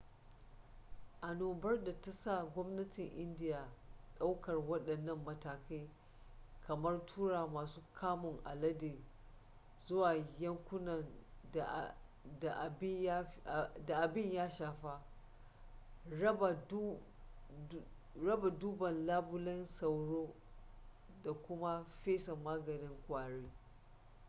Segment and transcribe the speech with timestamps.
[1.21, 3.69] annobar ta sa gwamnatin indiya
[4.19, 5.89] daukar waɗannan matakai
[6.67, 8.99] kamar tura masu kamun alade
[9.87, 11.05] zuwa yankunan
[12.39, 12.55] da
[14.01, 15.01] abin ya fi shafa
[18.23, 20.35] raba dubban labulen sauro
[21.23, 23.51] da kum fesa maganin ƙwari